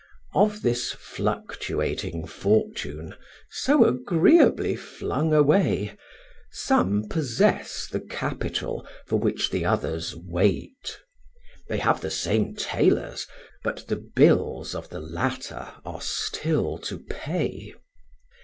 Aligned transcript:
Of 0.33 0.63
this 0.63 0.91
fluctuating 0.93 2.25
fortune, 2.25 3.13
so 3.51 3.83
agreeably 3.85 4.75
flung 4.75 5.31
away, 5.31 5.95
some 6.51 7.03
possess 7.07 7.87
the 7.87 7.99
capital 7.99 8.83
for 9.05 9.19
which 9.19 9.51
the 9.51 9.63
others 9.63 10.15
wait; 10.15 10.97
they 11.67 11.77
have 11.77 12.01
the 12.01 12.09
same 12.09 12.55
tailors, 12.55 13.27
but 13.63 13.85
the 13.89 14.03
bills 14.15 14.73
of 14.73 14.89
the 14.89 14.99
latter 14.99 15.71
are 15.85 16.01
still 16.01 16.79
to 16.79 16.97
pay. 16.97 17.75